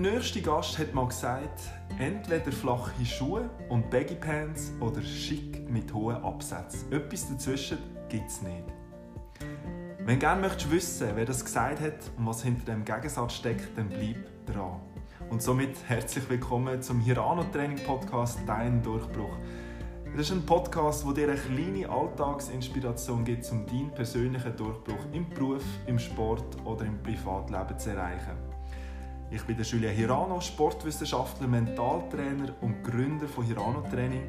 [0.00, 1.60] Mein nächster Gast hat mal gesagt,
[1.98, 6.92] entweder flache Schuhe und Baggy Pants oder schick mit hohen Absätzen.
[6.92, 8.62] Etwas dazwischen gibt es nicht.
[9.98, 13.76] Wenn du gerne möchtest wissen, wer das gesagt hat und was hinter dem Gegensatz steckt,
[13.76, 14.80] dann bleib dran.
[15.30, 19.36] Und somit herzlich willkommen zum Hirano Training Podcast Dein Durchbruch.
[20.12, 25.28] Das ist ein Podcast, wo dir eine kleine Alltagsinspiration gibt, um deinen persönlichen Durchbruch im
[25.28, 28.47] Beruf, im Sport oder im Privatleben zu erreichen.
[29.30, 34.22] Ich bin der Julia Hirano, Sportwissenschaftler, Mentaltrainer und Gründer von Hirano Training.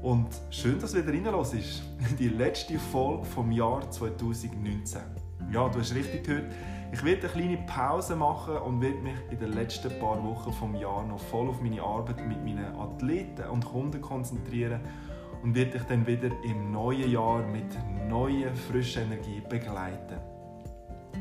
[0.00, 1.82] Und schön, dass du wieder reinlässt.
[2.18, 5.02] Die letzte Folge vom Jahr 2019.
[5.52, 6.50] Ja, du hast richtig gehört.
[6.92, 10.74] Ich werde eine kleine Pause machen und werde mich in den letzten paar Wochen vom
[10.76, 14.80] Jahr noch voll auf meine Arbeit mit meinen Athleten und Kunden konzentrieren
[15.42, 17.66] und werde dich dann wieder im neuen Jahr mit
[18.08, 20.31] neuer, frischer Energie begleiten.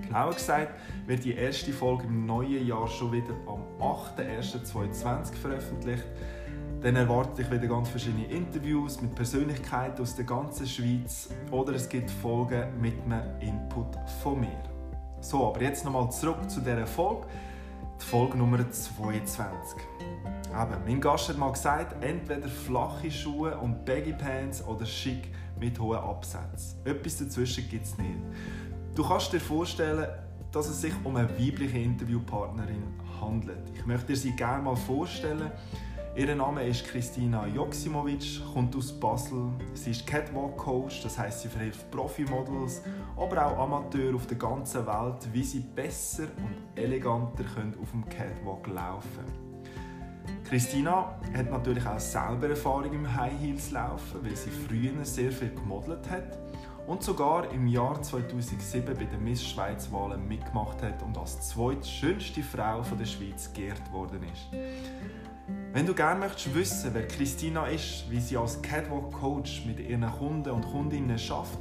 [0.05, 0.73] Genauer gesagt
[1.07, 6.05] wird die erste Folge im neuen Jahr schon wieder am 8.1.2020 veröffentlicht.
[6.81, 11.87] Dann erwartet dich wieder ganz verschiedene Interviews mit Persönlichkeiten aus der ganzen Schweiz oder es
[11.87, 14.63] gibt Folgen mit einem Input von mir.
[15.19, 17.27] So, aber jetzt nochmal zurück zu dieser Folge,
[18.01, 19.79] die Folge Nummer 22.
[20.49, 25.79] Eben, mein Gast hat mal gesagt, entweder flache Schuhe und Baggy Pants oder schick mit
[25.79, 26.79] hohen Absätzen.
[26.83, 28.19] Etwas dazwischen gibt es nicht.
[28.93, 30.05] Du kannst dir vorstellen,
[30.51, 32.83] dass es sich um eine weibliche Interviewpartnerin
[33.21, 33.71] handelt.
[33.73, 35.49] Ich möchte dir sie gerne mal vorstellen.
[36.13, 39.53] Ihr Name ist Kristina Joksimovic, kommt aus Basel.
[39.75, 42.81] Sie ist Catwalk-Coach, das heißt, sie verhilft Profimodels,
[43.15, 48.03] aber auch Amateure auf der ganzen Welt, wie sie besser und eleganter können auf dem
[48.09, 49.23] Catwalk laufen.
[50.49, 55.55] Christina hat natürlich auch selber Erfahrung im High Heels laufen, weil sie früher sehr viel
[55.55, 56.50] gemodelt hat
[56.91, 62.43] und sogar im Jahr 2007 bei den Miss Schweiz Wahlen mitgemacht hat und als zweitschönste
[62.43, 64.49] Frau der Schweiz geehrt worden ist.
[65.71, 70.05] Wenn du gerne möchtest wissen, wer Christina ist, wie sie als Catwalk Coach mit ihren
[70.05, 71.57] Kunden und Kundinnen schafft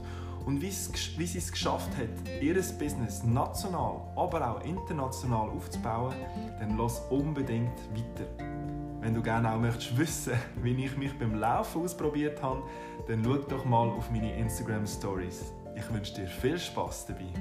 [0.47, 6.17] und wie sie es geschafft hat, ihr Business national, aber auch international aufzubauen,
[6.59, 8.80] dann lass unbedingt weiter.
[9.03, 12.63] Wenn du gerne auch möchtest wissen, wie ich mich beim Laufen ausprobiert habe,
[13.09, 15.55] dann schau doch mal auf meine Instagram Stories.
[15.75, 17.33] Ich wünsche dir viel Spaß dabei.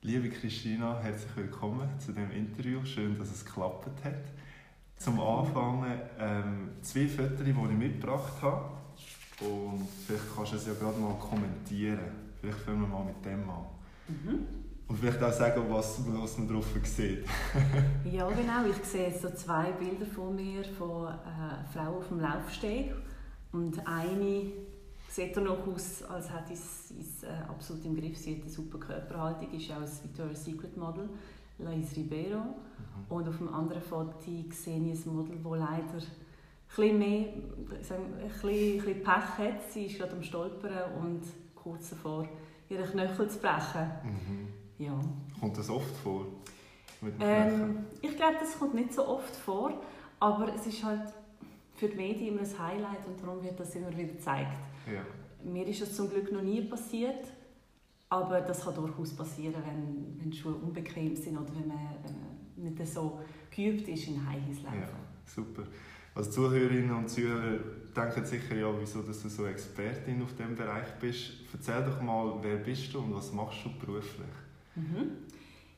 [0.00, 2.82] Liebe Christina, herzlich willkommen zu dem Interview.
[2.86, 4.24] Schön, dass es geklappt hat.
[4.96, 5.84] Zum Anfang
[6.18, 8.70] ähm, zwei Fotos, die ich mitgebracht habe.
[9.40, 11.98] Und vielleicht kannst du es ja gerade mal kommentieren.
[12.40, 13.66] Vielleicht fangen wir mal mit dem an.
[14.08, 14.61] Mhm.
[14.88, 17.24] Und vielleicht auch sagen, was, was man drauf sieht.
[18.10, 18.66] ja, genau.
[18.70, 22.94] Ich sehe jetzt so zwei Bilder von mir von äh, Frau auf dem Laufsteg.
[23.52, 24.52] Und eine
[25.08, 28.16] sieht er noch aus, als hätte es es äh, absolut im Griff.
[28.16, 31.08] Sie hat eine super Körperhaltung, ist auch ein Victoria's Secret Model,
[31.58, 32.38] Lais Ribeiro.
[32.38, 32.54] Mhm.
[33.08, 36.06] Und auf dem anderen Foto sehe ich ein Model, das leider
[36.78, 37.26] ein mehr,
[37.82, 39.70] sagen, ein bisschen, ein bisschen Pech hat.
[39.70, 41.22] Sie ist gerade am Stolpern und
[41.54, 42.28] kurz davor,
[42.68, 43.90] ihre Knöchel zu brechen.
[44.04, 44.61] Mhm.
[44.82, 44.98] Ja.
[45.38, 46.26] Kommt das oft vor?
[47.20, 49.80] Ähm, ich glaube, das kommt nicht so oft vor,
[50.20, 51.12] aber es ist halt
[51.74, 54.64] für die Medien immer ein Highlight und darum wird das immer wieder gezeigt.
[54.86, 55.02] Ja.
[55.44, 57.26] Mir ist das zum Glück noch nie passiert,
[58.08, 62.74] aber das kann durchaus passieren, wenn, wenn Schuhe unbequem sind oder wenn man, wenn man
[62.74, 63.20] nicht so
[63.54, 64.80] geübt ist in High Heels laufen.
[64.80, 64.88] Ja,
[65.26, 65.62] super.
[66.14, 67.58] Als Zuhörerinnen und Zuhörer
[67.96, 71.32] denken sicher ja, wieso dass du so Expertin auf diesem Bereich bist.
[71.52, 74.26] Erzähl doch mal, wer bist du und was machst du beruflich?
[74.74, 75.26] Mhm.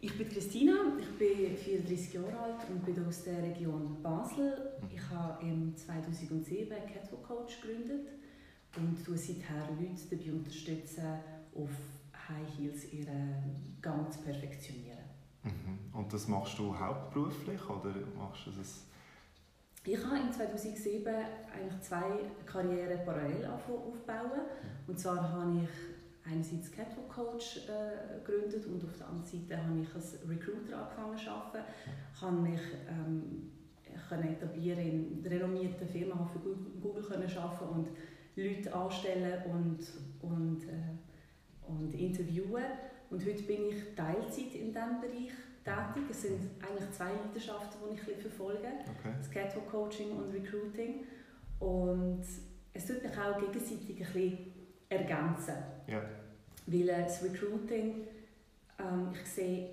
[0.00, 4.72] Ich bin Christina, ich bin 34 Jahre alt und bin aus der Region Basel.
[4.82, 4.88] Mhm.
[4.94, 8.08] Ich habe im 2007 Catwalk Coach gegründet
[8.76, 11.20] und tue seither Leute dabei unterstützen,
[11.54, 11.70] auf
[12.28, 15.04] High Heels ihren Gang zu perfektionieren.
[15.42, 15.78] Mhm.
[15.98, 18.84] Und das machst du hauptberuflich oder machst du das?
[19.86, 24.40] Ich habe in 2007 eigentlich zwei Karrieren parallel aufbauen.
[24.40, 24.88] Mhm.
[24.88, 25.93] Und zwar habe ich
[26.24, 31.18] einerseits Catwalk Coach äh, gegründet und auf der anderen Seite habe ich als Recruiter angefangen
[31.18, 31.64] zu arbeiten.
[32.14, 33.50] Ich habe mich ähm,
[34.10, 37.88] etablieren in renommierten Firmen, habe für Google können arbeiten und
[38.36, 39.78] Leute anstellen und,
[40.22, 42.64] und, äh, und interviewen.
[43.10, 45.32] Und heute bin ich Teilzeit in diesem Bereich
[45.62, 46.10] tätig.
[46.10, 48.66] Es sind eigentlich zwei Leidenschaften, die ich verfolge.
[48.66, 49.14] Okay.
[49.18, 51.04] Das Catwalk Coaching und Recruiting.
[51.60, 52.24] Und
[52.72, 54.53] es tut mich auch gegenseitig ein bisschen
[54.88, 55.54] ergänzen.
[55.86, 56.02] Ja.
[56.66, 58.06] Weil äh, das Recruiting,
[58.78, 59.70] ähm, ich sehe,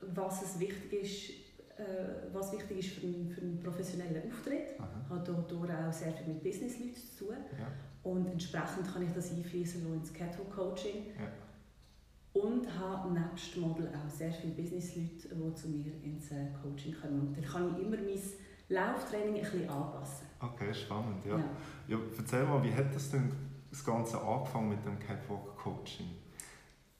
[0.00, 1.48] was es wichtig ist,
[1.78, 4.78] äh, was wichtig ist für einen, für einen professionellen Auftritt.
[4.78, 5.16] Aha.
[5.16, 7.36] Hat dort auch sehr viel mit Businessleuten zu tun.
[7.58, 7.68] Ja.
[8.02, 11.06] Und entsprechend kann ich das einfließen ins Catwalk Coaching.
[11.18, 12.40] Ja.
[12.40, 17.20] Und habe nebst Model auch sehr viele Businessleute, die zu mir ins äh, Coaching kommen.
[17.20, 18.20] Und dann kann ich immer mein
[18.68, 20.26] Lauftraining ein bisschen anpassen.
[20.40, 21.24] Okay, spannend.
[21.24, 21.38] Ja.
[21.38, 21.44] Ja.
[21.88, 21.98] ja.
[22.16, 23.32] erzähl mal, wie hat das denn
[23.70, 26.06] das Ganze angefangen mit dem Catwalk-Coaching?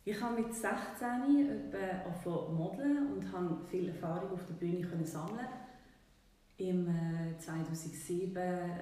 [0.04, 5.04] Ich habe mit 16 etwa von modeln und habe viel Erfahrung auf der Bühne können
[5.04, 5.46] sammeln.
[6.56, 6.88] Im
[7.38, 8.80] 2007 äh,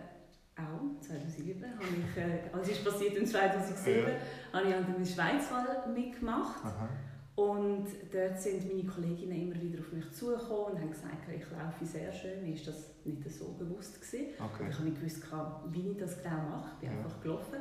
[0.56, 4.58] auch 2007 habe ich, also ist passiert in 2007, ja.
[4.58, 6.64] habe ich an der Schweizwahl mitgemacht.
[6.64, 6.88] Aha.
[7.36, 11.84] Und dort sind meine Kolleginnen immer wieder auf mich zugekommen und haben gesagt, ich laufe
[11.84, 12.42] sehr schön.
[12.42, 14.00] Mir war das nicht so bewusst.
[14.00, 14.28] Gewesen.
[14.38, 14.66] Okay.
[14.70, 15.22] Ich habe nicht gewusst,
[15.70, 16.70] wie ich das genau mache.
[16.74, 17.04] Ich bin ja.
[17.04, 17.60] einfach gelaufen.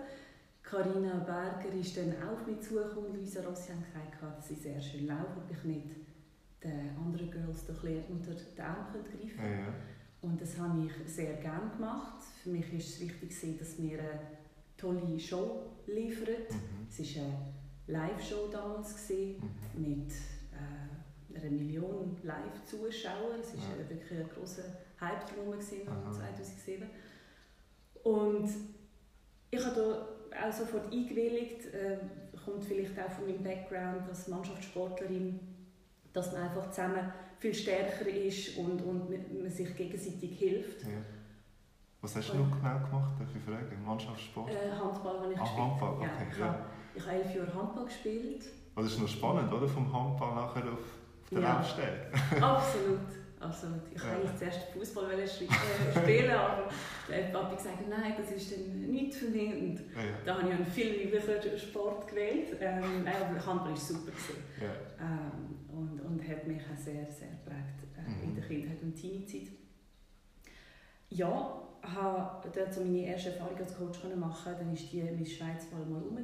[0.64, 4.58] Carina Berger ist dann auch auf mich zugekommen und Luisa Rossi haben gesagt, dass ich
[4.60, 5.96] sehr schön laufe, ob ich nicht
[6.64, 9.62] den anderen Girls doch unter den Arm greifen könnte.
[9.62, 9.74] Ja,
[10.22, 12.24] und das habe ich sehr gerne gemacht.
[12.42, 14.20] Für mich war es wichtig, dass wir eine
[14.76, 16.36] tolle Show liefern.
[16.50, 16.88] Mhm.
[16.90, 17.54] Es war eine
[17.88, 19.38] Live-Show damals mhm.
[19.76, 20.12] mit
[20.52, 23.40] äh, einer Million Live-Zuschauern.
[23.42, 23.90] Es war ja.
[23.90, 24.64] wirklich ein grosser
[25.00, 26.90] Hype drum 2007.
[28.04, 28.50] Und
[29.52, 29.76] ich habe
[30.32, 31.98] da auch sofort eingewilligt, äh,
[32.44, 35.40] kommt vielleicht auch von meinem Background als Mannschaftssportlerin,
[36.14, 39.10] dass man einfach zusammen viel stärker ist und, und
[39.42, 40.84] man sich gegenseitig hilft.
[40.84, 40.90] Ja.
[42.02, 43.84] Was hast du noch genau gemacht, darf ich fragen?
[43.84, 44.52] Mannschaftssport?
[44.52, 45.68] Äh, Handball habe ich ah, gespielt.
[45.68, 46.40] Handball, okay.
[46.40, 46.66] Ja,
[46.98, 47.06] ich.
[47.06, 48.46] Habe, elf Jahre Handball gespielt.
[48.76, 49.68] Oh, das ist noch spannend, oder?
[49.68, 51.54] Vom Handball nachher auf, auf den ja.
[51.54, 52.42] Laufsteg.
[52.42, 53.00] Absolut.
[53.40, 53.82] Absolut.
[53.94, 54.22] Ich wollte ja.
[54.22, 56.70] eigentlich zuerst Fußball äh, spielen, aber
[57.10, 59.54] der Papi gesagt nein, das ist dann nichts für mich.
[59.54, 62.58] Und ja, da habe ich einen viel lieblicheren Sport gewählt.
[62.60, 64.12] Ähm, nein, aber Handball war super.
[64.60, 65.06] Ja.
[65.06, 68.24] Ähm, und, und hat mich auch sehr, sehr geprägt äh, mhm.
[68.24, 69.54] in der Kindheit und Teenie-Zeit.
[71.10, 74.54] Ja, habe dort so meine erste Erfahrung als Coach machen.
[74.58, 76.18] Dann war die Miss Schweiz mal rum.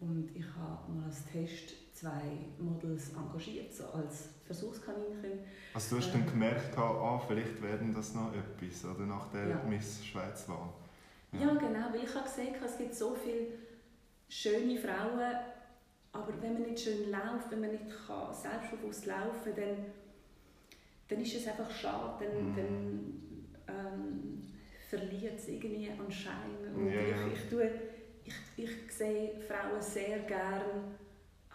[0.00, 5.40] Und ich habe mal als Test zwei Models engagiert, so als Versuchskaninchen.
[5.74, 9.48] Also du hast dann ähm, gemerkt, ah, vielleicht werden das noch etwas, oder nach der
[9.48, 9.62] ja.
[9.68, 10.72] Miss Schweiz war.
[11.32, 11.40] Ja.
[11.40, 11.54] ja.
[11.54, 13.48] genau, weil ich habe gesehen, es gibt so viele
[14.28, 15.20] schöne Frauen,
[16.12, 19.76] aber wenn man nicht schön läuft, wenn man nicht kann, selbstbewusst laufen kann, dann,
[21.08, 22.56] dann ist es einfach schade, dann, mhm.
[22.56, 23.18] dann
[23.68, 24.42] ähm,
[24.88, 26.74] verliert es irgendwie an Schein.
[26.74, 27.70] Und ja, ich, ich, tue,
[28.58, 30.96] ich, sehe Frauen sehr gerne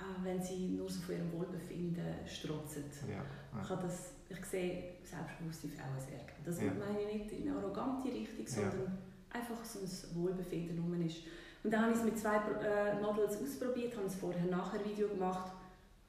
[0.03, 2.83] Ah, wenn sie nur so von ihrem Wohlbefinden strotzen.
[3.07, 3.15] Ja.
[3.15, 3.61] Ja.
[3.61, 6.43] Ich, das, ich sehe selbstbewusste Frauen sehr gerne.
[6.43, 6.71] Das ja.
[6.73, 8.97] meine ich nicht in eine arrogante Richtung, sondern
[9.29, 11.19] einfach so ein Wohlbefinden rum ist.
[11.63, 15.53] Und dann habe ich es mit zwei äh, Models ausprobiert, habe ein Vorher-Nachher-Video gemacht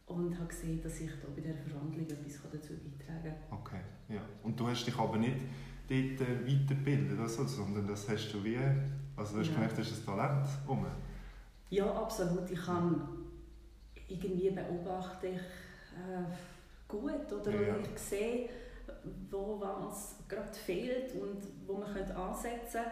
[0.07, 3.59] und habe gesehen, dass ich da bei dieser Verhandlung etwas dazu beitragen kann.
[3.59, 4.23] Okay, ja.
[4.43, 5.37] Und du hast dich aber nicht
[5.89, 8.59] dort äh, weitergebildet, also, sondern das hast du wie,
[9.17, 9.55] also du hast ja.
[9.55, 10.87] gemerkt, du hast ein Talent rum.
[11.71, 12.51] Ja, absolut.
[12.51, 13.01] Ich habe
[14.09, 16.25] irgendwie beobachte ich äh,
[16.89, 17.77] gut oder ja.
[17.77, 18.49] ich sehe,
[19.31, 22.83] wo was gerade fehlt und wo man könnte ansetzen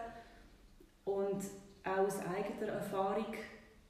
[1.05, 1.43] und
[1.83, 3.33] auch aus eigener Erfahrung,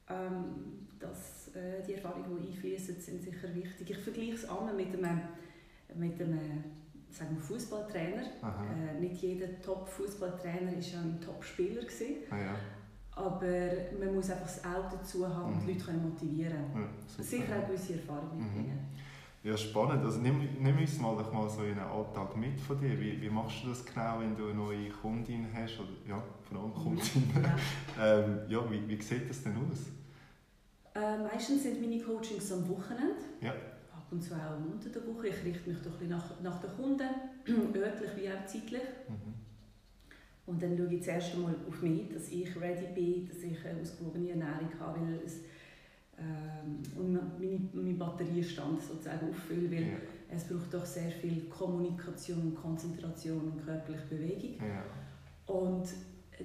[0.08, 3.90] ähm, dass äh, die Erfahrungen, die einfließen, sind sicher wichtig.
[3.90, 5.22] Ich vergleiche es einmal mit einem,
[5.94, 6.64] mit einem
[7.14, 8.22] sagen Fußballtrainer.
[8.22, 11.82] Äh, nicht jeder Top-Fußballtrainer war ein Top-Spieler.
[12.30, 12.54] Ah, ja.
[13.16, 13.46] Aber
[13.98, 15.66] man muss einfach das Auto dazu haben und mhm.
[15.66, 18.44] die Leute können motivieren ja, Sicher auch gewisse Erfahrungen mhm.
[18.44, 18.88] mitbringen.
[18.92, 19.48] Mhm.
[19.48, 20.02] Ja, spannend.
[20.02, 22.98] Also nimm, nimm uns mal, mal so in einen Alltag mit von dir.
[22.98, 25.78] Wie, wie machst du das genau, wenn du eine neue Kundin hast?
[25.78, 26.74] Oder, ja, vor allem mhm.
[26.74, 27.44] Kundin.
[27.96, 28.18] Ja.
[28.18, 29.90] ähm, ja, wie, wie sieht das denn aus?
[30.94, 33.22] Äh, meistens sind meine Coachings am Wochenende.
[33.40, 33.52] Ja.
[34.10, 35.28] Und zu auch unter der Woche.
[35.28, 37.08] Ich richte mich doch ein nach, nach den Kunden,
[37.76, 38.82] örtlich wie auch zeitlich.
[39.08, 39.34] Mhm.
[40.46, 43.80] Und dann schaue ich zuerst einmal auf mich, dass ich ready bin, dass ich eine
[43.80, 45.40] ausgewogene Ernährung habe, weil es,
[46.18, 49.96] ähm, und meine, meine Batteriestand sozusagen auffüllen, weil ja.
[50.30, 54.68] es braucht doch sehr viel Kommunikation, Konzentration und körperliche Bewegung.
[54.68, 54.84] Ja.
[55.54, 55.88] Und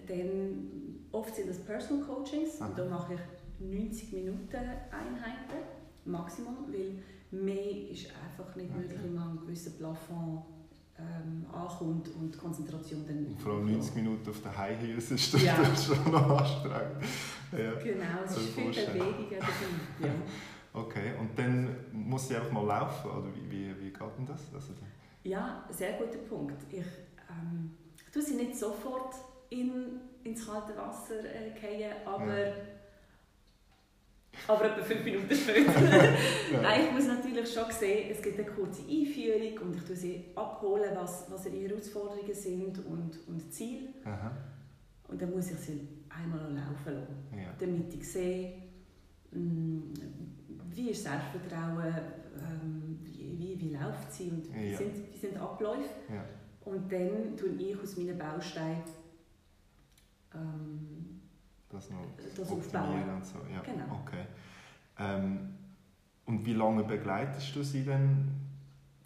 [0.08, 3.20] dann, oft sind das Personal Coachings, und da mache ich
[3.60, 5.60] 90 Minuten Einheiten,
[6.06, 8.82] Maximum, weil mehr ist einfach nicht okay.
[8.82, 10.46] möglich, wenn man einen gewissen Plafond
[10.98, 13.26] ähm, ankommt und die Konzentration dann...
[13.28, 15.56] Und vor allem 90 Minuten auf den High Heels ist das, ja.
[15.76, 17.04] schon noch anstrengend.
[17.52, 17.74] Ja.
[17.76, 19.28] Genau, es ist viel Bewegung.
[20.00, 20.10] Ja.
[20.72, 24.54] Okay, und dann muss sie einfach mal laufen, oder wie, wie, wie geht denn das?
[24.54, 24.74] Also,
[25.24, 26.62] ja, sehr guter Punkt.
[26.72, 26.86] Ich
[27.30, 27.72] ähm,
[28.14, 29.16] tue sie nicht sofort
[29.50, 32.38] in, ins kalte Wasser äh, fallen, aber...
[32.38, 32.54] Ja
[34.48, 35.72] aber etwa fünf Minuten später.
[36.62, 40.26] Nein, ich muss natürlich schon sehen, es gibt eine kurze Einführung und ich tue sie
[40.36, 43.90] abholen, was, was ihre Herausforderungen sind und, und Ziele.
[44.06, 44.32] Aha.
[45.08, 47.54] Und dann muss ich sie einmal laufen lassen, ja.
[47.60, 48.54] damit ich sehe,
[49.32, 49.80] mm,
[50.72, 51.94] wie ist Selbstvertrauen,
[52.38, 54.78] ähm, wie, wie, wie läuft sie und wie, Ja.
[54.78, 55.90] sind, wie sind Abläufe.
[56.10, 56.24] Ja.
[56.66, 58.84] Und dann tue ich aus meinen Bausteinen
[60.36, 60.99] ähm,
[61.70, 62.00] Das noch
[62.36, 63.38] das optimieren und so.
[63.54, 63.62] Ja.
[63.62, 64.02] Genau.
[64.04, 64.26] Okay.
[64.98, 65.54] Ähm,
[66.26, 68.28] und wie lange begleitest du sie denn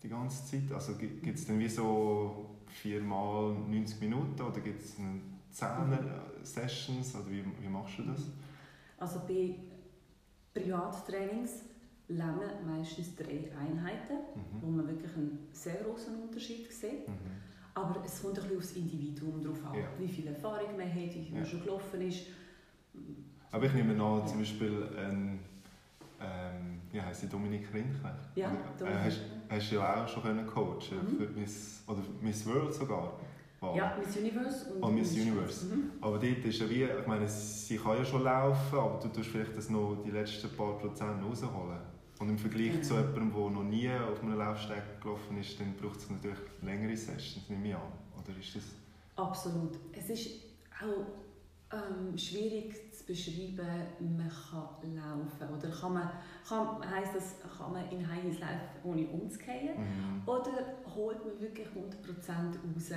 [0.02, 0.72] die ganze Zeit?
[0.74, 5.22] Also gibt es dann wie so viermal 90 Minuten oder gibt es 10
[6.44, 8.22] Sessions oder wie, wie machst du das?
[8.98, 9.56] Also bei
[10.54, 11.64] Privattrainings
[12.08, 14.18] lernen meistens drei Einheiten,
[14.62, 14.76] wo Mhm.
[14.78, 17.08] man wirklich einen sehr großen Unterschied sieht.
[17.08, 17.14] Mhm.
[17.76, 19.88] Aber es kommt ein bisschen aufs Individuum drauf an, Ja.
[19.98, 21.46] wie viel Erfahrung man hat, wie viel man Ja.
[21.50, 22.28] schon gelaufen ist.
[23.54, 25.40] Aber ich nehme an, zum Beispiel ein,
[26.20, 28.16] ähm, wie heisst sie, Dominik Rindknecht?
[28.36, 31.18] Ja, äh, hast, hast du ja auch schon können coachen Mhm.
[31.18, 33.14] für Miss, oder Miss World sogar.
[33.62, 33.78] Wow.
[33.78, 35.68] Ja, Miss Universe und Oh, Miss Universe.
[35.68, 35.92] Mhm.
[36.02, 39.30] Aber dort ist ja wie, ich meine, sie kann ja schon laufen, aber du tust
[39.30, 41.78] vielleicht das noch die letzten paar Prozent rausholen.
[42.20, 42.84] Und im Vergleich Genau.
[42.84, 46.98] zu jemandem, der noch nie auf einem Laufsteg gelaufen ist, dann braucht es natürlich längere
[46.98, 47.82] Sessions, nehme ich an.
[48.18, 48.64] Oder ist das...
[49.16, 49.78] Absolut.
[49.96, 50.30] Es ist
[50.82, 51.06] auch
[51.74, 53.68] ähm, schwierig zu beschreiben,
[54.18, 55.56] man kann laufen.
[55.58, 56.10] Oder kann man,
[56.48, 59.78] kann, heisst das, kann man in High Heels laufen, ohne umzufallen?
[59.78, 60.22] Mhm.
[60.28, 60.52] Oder
[60.96, 62.92] holt man wirklich 100% raus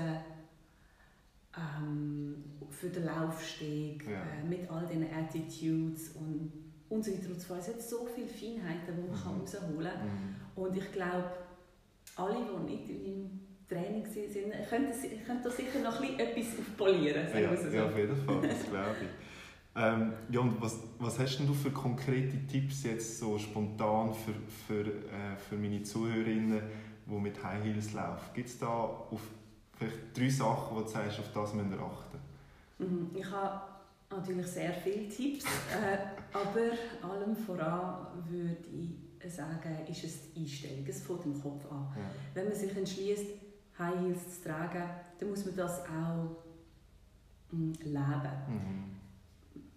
[1.56, 4.23] ähm, für den Laufsteg, Ja.
[4.23, 6.52] äh, mit all diesen Attitudes und,
[6.88, 7.61] und so weiter und so fort.
[7.61, 9.23] Es hat so viele Feinheiten, die man Mhm.
[9.23, 10.06] kann rausholen kann.
[10.06, 10.62] Mhm.
[10.62, 11.30] Und ich glaube,
[12.16, 16.58] alle, die nicht in Training waren, könnten, si- könnten da sicher noch ein bisschen etwas
[16.61, 17.26] aufpolieren.
[17.35, 17.68] Ja, wir so.
[17.76, 19.08] ja, auf jeden Fall, das glaube ich.
[19.78, 24.32] Ähm, ja, und was, was hast denn du für konkrete Tipps jetzt so spontan für,
[24.66, 26.62] für, äh, für meine Zuhörerinnen,
[27.06, 28.25] die mit High Heels laufen?
[28.35, 29.20] Gibt es da auf
[29.76, 32.18] vielleicht drei Sachen, wo du sagst, auf das müsst ihr achten?
[32.78, 33.11] Mhm.
[33.14, 33.61] Ich habe
[34.11, 35.99] natürlich sehr viele Tipps, äh,
[36.32, 38.56] aber allem voran würde
[39.20, 40.87] ich sagen, ist es die Einstellung.
[40.88, 41.88] Es fängt im Kopf an.
[41.96, 42.02] Ja.
[42.32, 43.26] Wenn man sich entschließt,
[43.78, 44.83] High Heels zu tragen,
[45.18, 46.37] dann muss man das auch
[47.52, 48.33] mm, leben.
[48.49, 48.97] Mhm.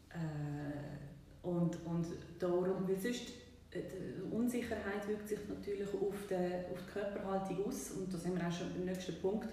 [0.09, 2.07] Äh, und, und
[2.39, 3.29] darum, weil sonst
[3.71, 8.35] äh, die Unsicherheit wirkt sich natürlich auf die, auf die Körperhaltung aus und da sind
[8.39, 9.49] wir auch schon beim nächsten Punkt.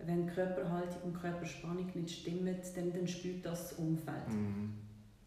[0.00, 4.28] Wenn Körperhaltung und Körperspannung nicht stimmen, dann, dann spürt das das Umfeld.
[4.28, 4.74] Mhm.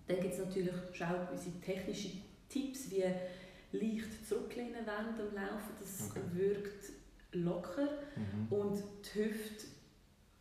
[0.07, 3.03] Dann gibt es natürlich schon auch unsere technischen Tipps, wie
[3.77, 5.73] leicht zurücklehnen während dem Laufen.
[5.79, 6.21] Das Okay.
[6.33, 6.89] wirkt
[7.33, 8.47] locker Mhm.
[8.51, 8.83] und
[9.15, 9.65] die Hüfte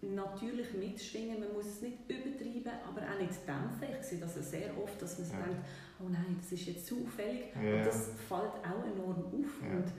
[0.02, 1.40] natürlich mitschwingen.
[1.40, 3.86] Man muss es nicht übertreiben, aber auch nicht dämpfen.
[4.00, 5.44] Ich sehe das sehr oft, dass man sich Ja.
[5.44, 5.60] denkt,
[6.00, 7.54] oh nein, das ist jetzt zu auffällig.
[7.54, 7.78] Ja.
[7.78, 9.62] Und das fällt auch enorm auf.
[9.62, 9.76] Ja.
[9.76, 9.92] Und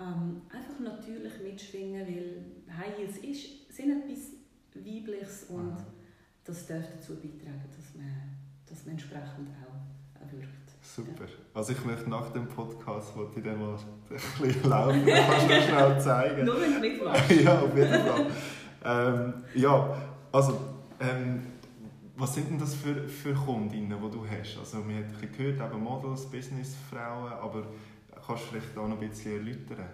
[0.00, 2.44] ähm, einfach natürlich mitschwingen, weil
[2.76, 4.32] High Heels ist, sind etwas
[4.74, 5.86] Weibliches und Aha.
[6.44, 8.36] das darf dazu beitragen, dass man,
[8.68, 10.61] dass man entsprechend auch, auch wirkt.
[10.94, 11.24] Super.
[11.54, 15.44] Also ich möchte nach dem Podcast, wollte ich dann mal ein bisschen laufen, dann kannst
[15.44, 16.44] du mir schnell zeigen.
[16.44, 17.30] Nur wenn du mitmachst.
[17.42, 18.26] ja, auf jeden Fall.
[18.84, 20.60] ähm, ja, also,
[21.00, 21.46] ähm,
[22.14, 24.58] was sind denn das für, für Kundinnen, die du hast?
[24.58, 27.68] Also, wir haben gehört, eben Models, Businessfrauen, aber
[28.26, 29.88] kannst du vielleicht auch noch ein bisschen erläutern?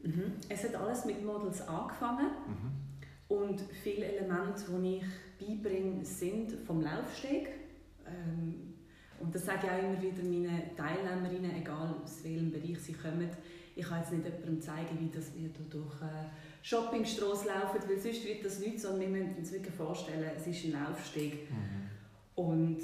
[0.00, 0.32] Mhm.
[0.48, 2.30] Es hat alles mit Models angefangen.
[2.46, 3.36] Mhm.
[3.36, 4.96] Und viele Elemente, die
[5.46, 7.48] ich beibringe, sind vom Laufsteg.
[8.06, 8.72] Ähm,
[9.22, 13.28] und das sage ich auch immer wieder meinen Teilnehmerinnen, egal aus welchem Bereich sie kommen.
[13.74, 16.30] Ich kann jetzt nicht jemandem zeigen, wie das wir durch eine
[16.62, 20.64] Shoppingstrasse laufen, weil sonst wird das nichts, sondern wir müssen uns wirklich vorstellen, es ist
[20.64, 21.50] ein Laufsteg.
[21.50, 21.88] Mhm.
[22.34, 22.78] Und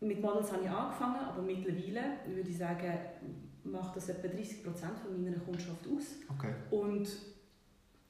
[0.00, 2.98] mit Models habe ich angefangen, aber mittlerweile würde ich sagen,
[3.64, 4.64] macht das etwa 30%
[5.02, 6.16] von meiner Kundschaft aus.
[6.36, 6.54] Okay.
[6.70, 7.08] Und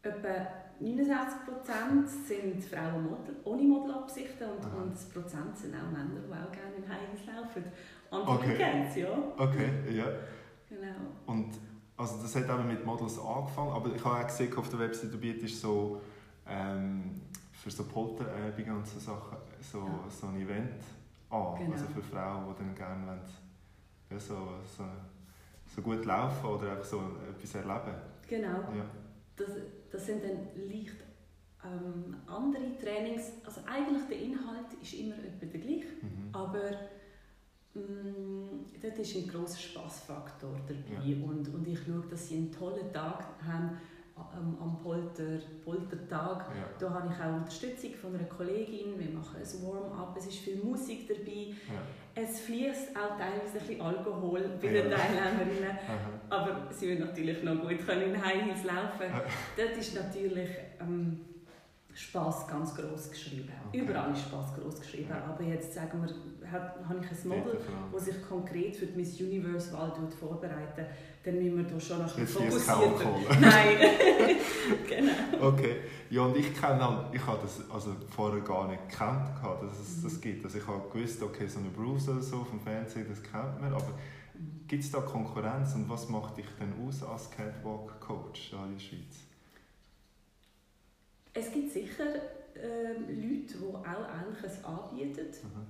[0.02, 0.46] etwa
[0.80, 4.82] 69% sind Frauen Model, ohne Modelabsichten und, Aha.
[4.82, 7.64] und das Prozent sind auch Männer, die auch gerne in Heims laufen.
[8.10, 8.56] Und Okay.
[8.56, 9.08] kennt ja.
[9.36, 10.04] Okay, ja.
[10.68, 10.94] Genau.
[11.26, 11.52] Und
[11.96, 15.12] also das hat eben mit Models angefangen, aber ich habe auch gesehen auf der Website,
[15.12, 16.00] du bietest so
[16.48, 17.20] ähm,
[17.52, 20.04] für so Polterübungen und so Sachen so, Ja.
[20.08, 20.82] so ein Event
[21.30, 21.54] an.
[21.58, 21.72] Genau.
[21.72, 23.20] Also für Frauen, die dann gerne wollen,
[24.10, 24.34] ja, so,
[24.76, 24.84] so,
[25.74, 27.00] so gut laufen oder einfach so
[27.30, 27.94] etwas erleben.
[28.28, 28.48] Genau.
[28.48, 28.84] Ja.
[29.36, 29.48] Das,
[29.90, 30.96] das sind dann leicht
[31.64, 33.32] ähm, andere Trainings.
[33.44, 36.28] Also eigentlich der Inhalt ist immer etwa der gleiche, Mhm.
[36.32, 36.70] aber
[37.74, 37.80] mh,
[38.82, 41.04] dort ist ein grosser Spaßfaktor dabei.
[41.04, 41.24] Ja.
[41.24, 43.78] Und, und ich schaue, dass sie einen tollen Tag haben
[44.16, 46.46] am, am Polter, Poltertag.
[46.54, 46.64] Ja.
[46.78, 48.98] Da habe ich auch Unterstützung von einer Kollegin.
[48.98, 51.48] Wir machen ein Warm-up, es ist viel Musik dabei.
[51.48, 52.22] Ja.
[52.22, 54.82] Es fließt auch teilweise ein bisschen Alkohol bei Ja.
[54.82, 55.70] den Teilnehmerinnen.
[55.88, 56.10] Aha.
[56.30, 59.02] Aber sie will natürlich noch gut können in High Heels laufen.
[59.10, 59.22] Ja.
[59.56, 61.20] Das ist natürlich ähm,
[61.94, 63.52] Spaß ganz groß geschrieben.
[63.68, 63.78] Okay.
[63.78, 65.10] Überall ist Spaß groß geschrieben.
[65.10, 65.24] Ja.
[65.32, 67.58] Aber jetzt sagen wir, habe ich ein Model,
[67.92, 70.86] das sich konkret für die Miss Universe Wahl vorbereitet,
[71.22, 73.40] dann müssen wir da schon noch bisschen hier fokussierter.
[73.40, 73.76] Nein,
[74.88, 75.48] genau.
[75.48, 75.76] Okay,
[76.10, 80.02] ja und ich kenne ich habe das also vorher gar nicht gekannt, gehabt, dass es
[80.02, 80.44] das gibt.
[80.44, 83.72] Also ich habe gewusst, okay, so eine Bruce oder so vom Fernsehen, das kennt man,
[83.72, 83.94] aber
[84.66, 88.80] gibt es da Konkurrenz und was macht dich denn aus als Catwalk-Coach da in der
[88.80, 89.33] Schweiz?
[91.34, 92.04] Es gibt sicher
[92.56, 95.26] ähm, Leute, die auch Ähnliches anbieten.
[95.42, 95.66] Mhm.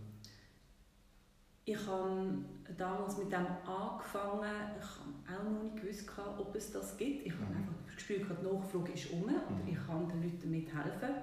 [1.66, 2.35] Ich habe
[2.76, 4.50] damals mit dem angefangen.
[4.78, 6.06] Ich habe auch noch nicht gewusst,
[6.38, 7.26] ob es das gibt.
[7.26, 7.56] Ich habe Mhm.
[7.56, 9.73] einfach das Gefühl, gehabt, die Nachfrage ist um und Mhm.
[9.73, 11.14] ich kann den Leuten damit helfen.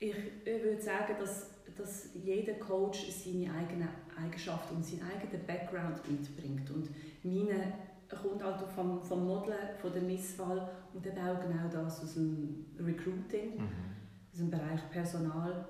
[0.00, 3.88] Ich, ich würde sagen, dass, dass jeder Coach seine eigenen
[4.20, 6.68] Eigenschaften und seinen eigenen Background mitbringt.
[6.70, 6.88] Und
[7.22, 7.72] meine
[8.08, 12.66] kommt halt vom, vom Modeln, von der Misswahl und eben auch genau das aus dem
[12.78, 13.68] Recruiting Mhm.
[14.32, 15.66] aus dem Bereich Personal.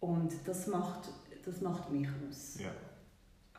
[0.00, 1.08] Und das macht,
[1.44, 2.58] das macht mich aus.
[2.60, 2.70] Ja.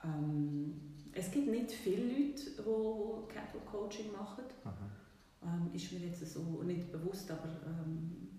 [0.03, 0.79] Ähm,
[1.11, 4.43] es gibt nicht viele Leute, die Catwalk Coaching machen.
[5.43, 8.29] Ähm, ist mir jetzt so nicht bewusst, aber ähm,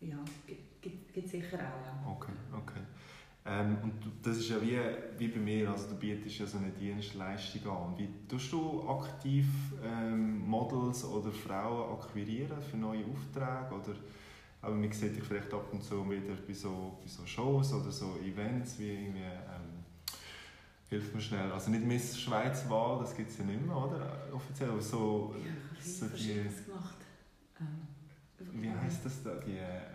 [0.00, 0.16] ja,
[0.46, 1.60] gibt, gibt, gibt sicher auch.
[2.06, 2.10] Ja.
[2.16, 2.80] Okay, okay.
[3.44, 4.78] Ähm, und das ist ja wie,
[5.18, 7.98] wie bei mir, also du bietest ja so eine Dienstleistung an.
[7.98, 9.46] Wie tust du aktiv
[9.84, 13.74] ähm, Models oder Frauen akquirieren für neue Aufträge?
[13.74, 13.98] Oder,
[14.60, 17.90] aber man sieht dich vielleicht ab und zu wieder bei so, bei so Shows oder
[17.90, 19.82] so Events wie irgendwie, ähm,
[20.88, 24.28] hilf mir schnell, also nicht Miss Schweiz Wahl, das gibt es ja nicht mehr, oder?
[24.32, 26.96] Offiziell, aber so, Ja, ich habe so die, gemacht.
[27.60, 29.91] Ähm, wie heißt das da, die ähm,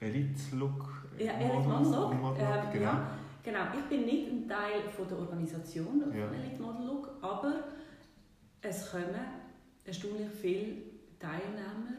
[0.00, 1.06] Elite-Look?
[1.18, 2.20] Ja, Models- Elite Model Look.
[2.20, 2.84] Model Ähm, genau.
[2.84, 3.10] ja,
[3.42, 3.60] genau.
[3.76, 6.30] Ich bin nicht ein Teil von der Organisation von Ja.
[6.30, 7.64] Elite Model Look, aber
[8.60, 9.14] es kommen
[9.84, 10.72] erstaunlich viele
[11.18, 11.96] Teilnehmer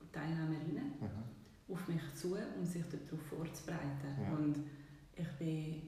[0.00, 1.74] und Teilnehmerinnen Mhm.
[1.74, 4.14] auf mich zu, um sich darauf vorzubereiten.
[4.22, 4.36] Ja.
[4.36, 4.56] Und
[5.16, 5.82] ich bin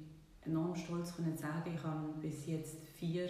[0.45, 3.29] enorm stolz können sagen, ich habe bis jetzt vier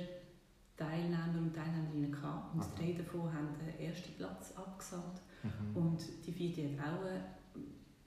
[0.76, 5.20] Teilnehmer und Teilnehmerinnen gehabt und drei davon haben den ersten Platz abgesagt.
[5.42, 5.76] Mhm.
[5.76, 7.45] Und die vierte hat auch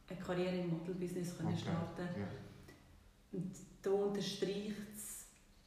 [0.09, 1.61] eine, Karriere im Modelbusiness Okay.
[1.61, 2.27] starten Ja.
[3.31, 5.25] Und da unterstreicht es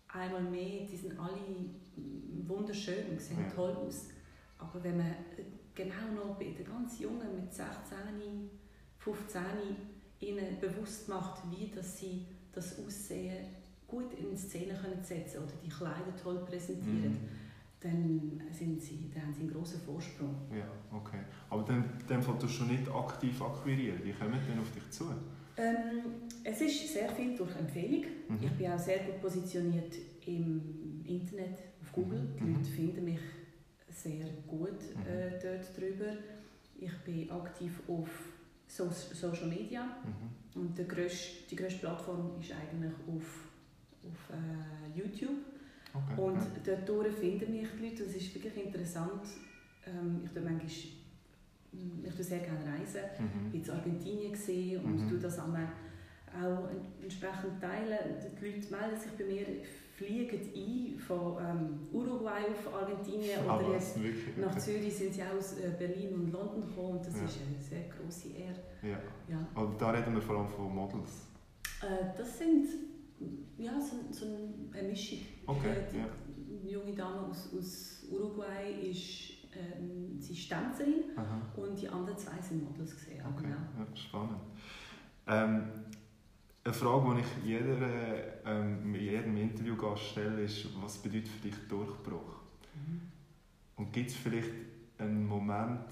[0.09, 1.39] einmal mehr, die sind alle
[2.47, 3.55] wunderschön und sehen Ja.
[3.55, 4.09] toll aus.
[4.59, 5.15] Aber wenn man
[5.75, 8.51] genau noch bei den ganz Jungen mit 16,
[8.99, 9.43] 15
[10.21, 13.47] ihnen bewusst macht, wie dass sie das Aussehen
[13.89, 17.29] gut in Szene können setzen oder die Kleider toll präsentieren, Mhm.
[17.83, 20.35] Dann, sind sie, dann haben sie einen grossen Vorsprung.
[20.55, 20.67] Ja,
[20.97, 21.19] okay.
[21.51, 24.01] Aber dann, dann du schon nicht aktiv akquirieren.
[24.05, 25.05] Die kommen dann auf dich zu.
[25.57, 28.05] Ähm, es ist sehr viel durch Empfehlung.
[28.29, 28.39] Mhm.
[28.43, 29.95] Ich bin auch sehr gut positioniert
[30.27, 32.21] im Internet, auf Google.
[32.21, 32.47] Mhm.
[32.47, 33.21] Die Leute finden mich
[33.91, 35.07] sehr gut Mhm.
[35.07, 36.13] äh, dort drüber.
[36.79, 38.09] Ich bin aktiv auf
[38.67, 40.61] so Social Media Mhm.
[40.63, 43.49] und der grösste, die grösste Plattform ist eigentlich auf,
[44.05, 45.37] auf äh, YouTube.
[45.95, 46.21] Okay.
[46.21, 46.75] Und ja.
[46.87, 48.05] dort finden mich die Leute.
[48.05, 49.23] Das ist wirklich interessant.
[49.87, 50.67] Ähm, ich tue manchmal
[51.75, 53.01] ich tue sehr gerne reisen.
[53.19, 53.51] Mhm.
[53.61, 55.09] Ich war in Argentinien gesehen und Mhm.
[55.09, 55.69] tue das einmal
[56.35, 56.69] auch
[57.03, 57.99] entsprechend teilen.
[58.41, 59.47] Die Leute melden sich bei mir,
[59.97, 64.37] fliegen ein von ähm, Uruguay auf Argentinien Ah, oder jetzt Wirklich?
[64.39, 64.61] nach Okay.
[64.61, 67.25] Zürich sind sie auch aus äh, Berlin und London gekommen und das Ja.
[67.25, 68.57] ist eine sehr grosse Ehre.
[68.83, 68.99] Ja.
[69.29, 69.47] Ja.
[69.55, 71.29] Aber da reden wir vor allem von Models.
[71.83, 72.67] Äh, das sind
[73.59, 74.27] ja, so, so
[74.73, 75.19] eine Mischung.
[75.47, 76.07] Okay, Äh, die, ja.
[76.65, 81.41] die junge Dame aus, aus Uruguay ist, ähm, sie ist Tänzerin Aha.
[81.57, 83.23] und die anderen zwei sind Models gesehen.
[83.27, 83.57] Okay, Genau.
[83.79, 84.41] ja, spannend.
[85.27, 85.63] Ähm,
[86.65, 92.37] eine Frage, die ich jeder, ähm, jedem Interviewgast stelle, ist, was bedeutet für dich Durchbruch?
[92.75, 93.01] Mhm.
[93.77, 94.51] Und gibt es vielleicht
[94.99, 95.87] einen Moment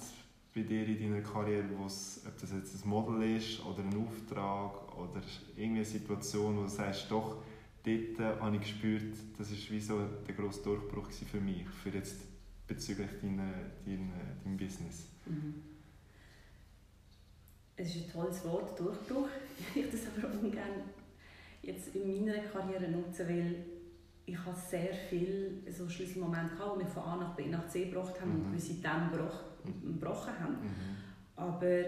[0.61, 3.95] bei dir in deiner Karriere, wo es, ob das jetzt ein Model ist oder ein
[4.07, 5.23] Auftrag oder
[5.57, 7.37] irgendeine Situation, wo du sagst, doch,
[7.85, 11.91] dort äh, habe ich gespürt, das ist wie so der grosse Durchbruch für mich, für
[11.91, 12.17] jetzt
[12.67, 13.53] bezüglich deiner,
[13.87, 14.13] deiner,
[14.45, 15.07] deinem Business.
[15.27, 15.55] Mhm.
[17.77, 19.29] Es ist ein tolles Wort, Durchbruch.
[19.75, 20.83] Ich das aber ungern
[21.63, 23.65] jetzt in meiner Karriere nutzen, weil
[24.27, 27.87] ich habe sehr viele so Schlüsselmomente gehabt, die mich von A nach B nach C
[27.87, 28.45] gebracht haben Mhm.
[28.45, 30.55] und gewisse dann gebroch, gebrochen haben.
[30.63, 30.97] Mhm.
[31.37, 31.83] Aber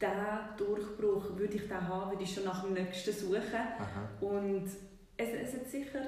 [0.00, 3.40] diesen Durchbruch würde ich dann haben, würde ich schon nach dem nächsten suchen.
[3.78, 4.08] Aha.
[4.20, 4.66] Und
[5.16, 6.00] es, es hat sicher,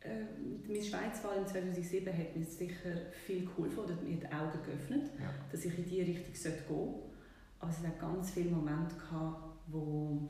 [0.00, 0.24] äh,
[0.66, 2.90] meine Schweizwahl in 2007 hat mir sicher
[3.26, 5.30] viel geholfen oder mir die Augen geöffnet, Ja.
[5.50, 6.34] dass ich in diese Richtung gehen
[6.68, 7.02] sollte.
[7.60, 10.28] Aber es hat ganz viele Momente gehabt, wo,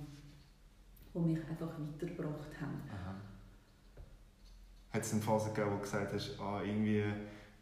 [1.13, 2.81] wo mich einfach weitergebracht haben.
[2.89, 3.15] Aha.
[4.93, 7.03] Hat es eine Phase gegeben, wo du gesagt hast, ah, irgendwie,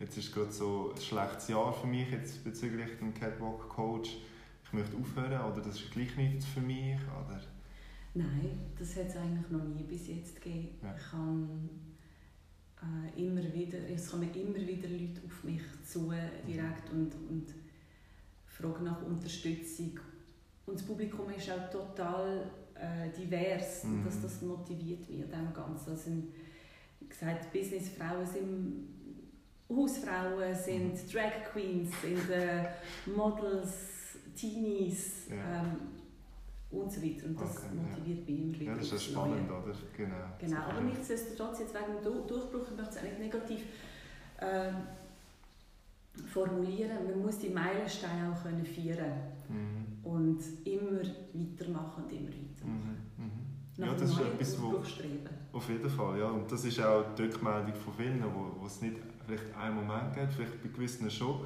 [0.03, 4.19] jetzt ist gerade so ein schlechtes Jahr für mich jetzt bezüglich dem Catwalk-Coach,
[4.65, 6.97] ich möchte aufhören oder das ist gleich nichts für mich?
[6.97, 7.41] Oder?
[8.15, 10.71] Nein, das hat es eigentlich noch nie bis jetzt gegeben.
[10.83, 10.95] Ja.
[10.97, 11.71] Ich kann
[12.83, 16.13] äh, immer wieder, es kommen immer wieder Leute auf mich zu
[16.47, 17.47] direkt und, und
[18.47, 20.01] fragen nach Unterstützung.
[20.67, 24.05] Und das Publikum ist auch total äh, divers mhm.
[24.05, 25.91] das, das motiviert mich an dem Ganzen.
[25.91, 26.11] Also,
[27.01, 29.02] wie gesagt, Businessfrauen sind
[29.77, 31.13] Hausfrauen, sind mhm.
[31.13, 32.65] Drag Queens, sind äh,
[33.07, 33.93] Models,
[34.35, 35.63] Teenies ja.
[35.63, 35.77] ähm,
[36.71, 37.27] und so weiter.
[37.27, 38.35] Und das okay, motiviert ja.
[38.35, 38.73] mich immer wieder.
[38.73, 39.63] Ja, das ist spannend, Neue.
[39.63, 39.75] oder?
[39.97, 40.17] Genau.
[40.39, 43.61] Genau, aber nichtsdestotrotz, jetzt wegen dem Durchbruch, ich möchte es auch nicht negativ
[44.39, 44.73] äh,
[46.27, 49.13] formulieren, man muss die Meilensteine auch können feiern
[49.49, 50.05] mhm.
[50.05, 52.67] und immer weitermachen und immer weiter.
[52.67, 52.97] Mhm.
[53.19, 53.53] Mhm.
[53.79, 54.83] Ja, das ist etwas, wo,
[55.53, 56.27] auf jeden Fall, ja.
[56.27, 58.97] Und das ist auch die Rückmeldung von vielen, wo es nicht
[59.37, 61.45] vielleicht einen Moment gibt, vielleicht bei gewissen schon,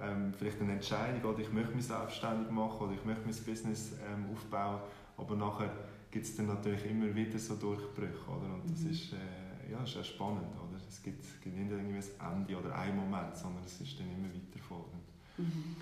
[0.00, 3.92] ähm, vielleicht eine Entscheidung, oder ich möchte mich selbstständig machen oder ich möchte mein Business
[4.06, 4.80] ähm, aufbauen,
[5.16, 5.70] aber nachher
[6.10, 8.54] gibt es dann natürlich immer wieder so Durchbrüche, oder?
[8.54, 8.90] Und das mhm.
[8.90, 10.78] ist, äh, ja, ist auch spannend, oder?
[10.88, 14.28] Es gibt, gibt nicht irgendwie ein Ende oder einen Moment, sondern es ist dann immer
[14.28, 15.04] weiterfolgend.
[15.36, 15.76] Mhm.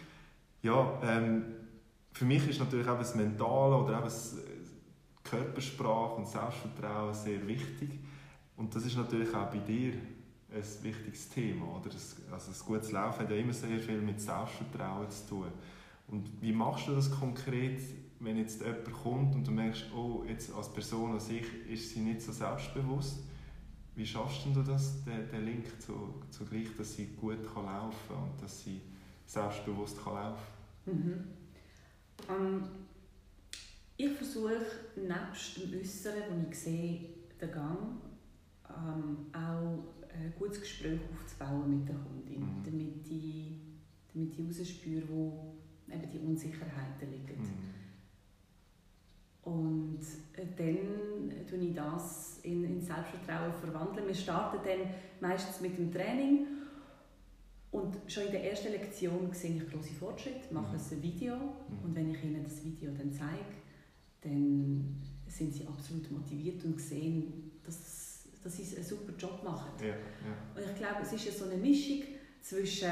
[0.63, 1.45] Ja, ähm,
[2.13, 4.37] für mich ist natürlich auch das Mentale oder auch das
[5.23, 7.91] Körpersprache und Selbstvertrauen sehr wichtig.
[8.57, 9.93] Und das ist natürlich auch bei dir
[10.53, 11.77] ein wichtiges Thema.
[11.77, 11.91] Oder?
[12.33, 15.53] Also das gutes Laufen hat ja immer sehr viel mit Selbstvertrauen zu tun.
[16.09, 17.81] Und wie machst du das konkret,
[18.21, 22.01] wenn jetzt jemand kommt und du merkst, oh, jetzt als Person an sich ist sie
[22.01, 23.25] nicht so selbstbewusst?
[23.97, 28.31] Wie schaffst du das, den, den Link zu, zugleich, dass sie gut kann laufen kann
[28.31, 28.81] und dass sie
[29.27, 30.47] selbstbewusst kann laufen
[30.85, 31.25] mhm.
[32.29, 32.63] um,
[33.97, 34.61] Ich versuche,
[34.97, 37.09] nebst dem Äußeren, wo ich sehe,
[37.41, 37.79] den Gang,
[38.69, 42.63] um, auch ein gutes Gespräch aufzubauen mit der Kundin, mhm.
[42.65, 43.59] damit ich,
[44.13, 45.55] damit ich herausspüre, wo
[45.91, 47.41] eben die Unsicherheiten liegen.
[47.41, 47.77] Mhm.
[49.43, 50.01] Und
[50.35, 54.09] äh, dann tue ich das in, in Selbstvertrauen verwandeln.
[54.09, 56.47] Wir starten dann meistens mit dem Training
[57.71, 60.81] und schon in der ersten Lektion sehe ich große Fortschritte, mache mhm.
[60.91, 61.85] ein Video mhm.
[61.85, 63.55] und wenn ich ihnen das Video dann zeige,
[64.23, 64.97] dann
[65.29, 68.06] sind sie absolut motiviert und sehen, dass
[68.47, 69.73] dass sie einen super Job machen.
[69.81, 69.95] Ja, ja.
[70.55, 72.03] Und ich glaube, es ist ja so eine Mischung
[72.41, 72.91] zwischen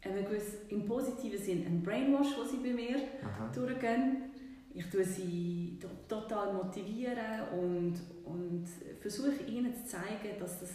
[0.00, 3.52] einem gewissen, im positiven Sinn ein Brainwash, den sie bei mir Aha.
[3.54, 4.30] durchgehen.
[4.74, 8.66] Ich tue sie total motivieren und, und
[9.00, 10.70] versuche ihnen zu zeigen, dass das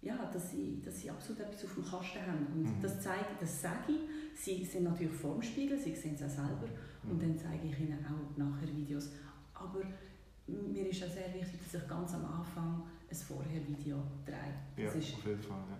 [0.00, 2.46] ja, dass sie, dass sie absolut etwas auf dem Kasten haben.
[2.54, 2.80] Und mhm.
[2.80, 4.40] das zeige das sage ich.
[4.40, 6.68] Sie sind natürlich vor dem Spiegel, sie sehen es auch selber.
[7.02, 7.10] Mhm.
[7.10, 9.10] Und dann zeige ich ihnen auch nachher Videos.
[9.52, 9.82] Aber
[10.46, 14.54] mir ist auch sehr wichtig, dass ich ganz am Anfang ein Vorher-Video drehe.
[14.76, 15.58] Das ja, ist auf jeden Fall.
[15.70, 15.76] Ja.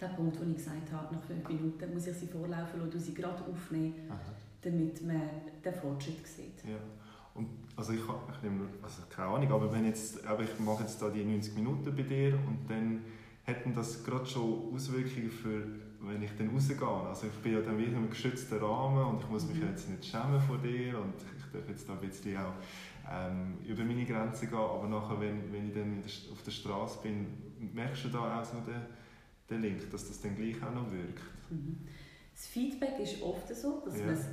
[0.00, 3.00] Der Punkt, wo ich gesagt habe, nach fünf Minuten muss ich sie vorlaufen lassen und
[3.00, 4.18] sie gerade aufnehmen, Aha.
[4.62, 5.22] damit man
[5.64, 6.64] den Fortschritt sieht.
[6.64, 6.78] Ja.
[7.34, 11.00] Und, also ich, ich nehme, also keine Ahnung, aber wenn jetzt, aber ich mache jetzt
[11.00, 13.00] da die 90 Minuten bei dir und dann
[13.44, 15.62] hätten das gerade schon Auswirkungen für,
[16.00, 16.86] wenn ich dann rausgehe.
[16.86, 19.68] Also ich bin ja dann wieder im geschützten Rahmen und ich muss mich mhm.
[19.68, 22.52] jetzt nicht schämen vor dir und ich darf jetzt da ein bisschen auch
[23.10, 27.26] ähm, über meine Grenzen gehen, aber nachher, wenn, wenn ich dann auf der Straße bin,
[27.72, 28.82] merkst du da auch so den,
[29.48, 31.22] den Link, dass das dann gleich auch noch wirkt?
[31.50, 31.78] Mhm.
[32.34, 34.06] Das Feedback ist oft so, dass ja.
[34.06, 34.26] man es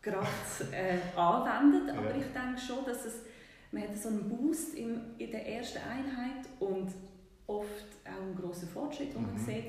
[0.00, 0.26] gerade
[0.72, 2.16] äh, anwendet, aber ja.
[2.16, 3.22] ich denke schon, dass es,
[3.70, 6.92] man hat so einen Boost in, in der ersten Einheit und
[7.46, 9.38] oft auch einen grossen Fortschritt, den man mhm.
[9.38, 9.64] sieht.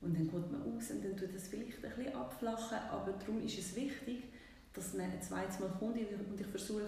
[0.00, 3.42] Und dann geht man aus und dann tut das vielleicht ein bisschen abflachen, aber darum
[3.42, 4.24] ist es wichtig,
[4.72, 6.86] dass man ein zweites Mal kommt und ich versuche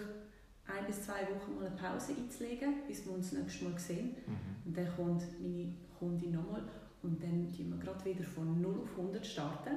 [0.68, 4.16] ein bis zwei Wochen mal eine Pause einzulegen, bis wir uns das nächste Mal sehen.
[4.26, 4.66] Mhm.
[4.66, 6.62] Und dann kommt meine Kundin nochmal
[7.02, 9.70] und dann starten wir gerade wieder von 0 auf 100 starten.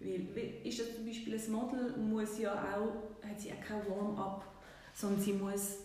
[0.00, 0.28] Mhm.
[0.34, 4.44] Weil, ist das zum Beispiel ein Model, muss ja auch, hat sie auch kein Warm-up,
[4.92, 5.78] sondern sie muss